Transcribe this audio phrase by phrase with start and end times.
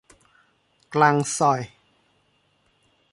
[0.93, 1.61] กลางซอย